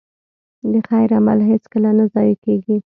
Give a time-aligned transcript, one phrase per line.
[0.71, 2.75] د خیر عمل هېڅکله نه ضایع کېږي.